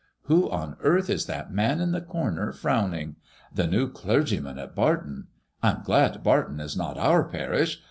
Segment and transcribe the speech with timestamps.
[0.23, 3.17] Who on earth is that man in the comer, frowning?
[3.53, 5.27] The new clergyman at Barton.
[5.61, 7.77] I am glad Barton is not our parish.